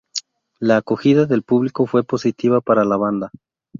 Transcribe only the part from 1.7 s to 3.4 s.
fue positiva para la banda.